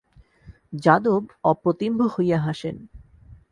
[0.83, 2.75] যাদব অপ্রতিম্ভ হইয়া হাসেন।